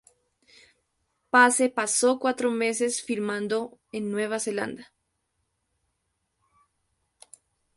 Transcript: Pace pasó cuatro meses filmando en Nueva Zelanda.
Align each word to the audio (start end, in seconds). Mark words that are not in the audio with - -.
Pace 1.29 1.69
pasó 1.69 2.17
cuatro 2.17 2.49
meses 2.49 3.03
filmando 3.03 3.77
en 3.91 4.09
Nueva 4.09 4.39
Zelanda. 4.39 4.91